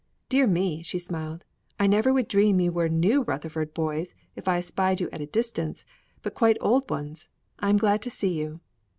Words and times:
"Dear 0.29 0.47
me!" 0.47 0.81
she 0.81 0.97
smiled. 0.97 1.43
"I 1.79 1.85
never 1.85 2.11
would 2.11 2.27
dream 2.27 2.59
you 2.59 2.71
were 2.71 2.89
new 2.89 3.21
Rutherford 3.21 3.71
boys 3.75 4.15
if 4.35 4.47
I 4.47 4.57
espied 4.57 4.99
you 4.99 5.11
at 5.11 5.21
a 5.21 5.27
distance, 5.27 5.85
but 6.23 6.33
quite 6.33 6.57
old 6.59 6.89
ones. 6.89 7.29
I 7.59 7.69
am 7.69 7.77
glad 7.77 8.01
to 8.01 8.09
see 8.09 8.33
you." 8.33 8.61